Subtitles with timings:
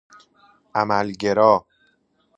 [0.75, 1.65] عملگرا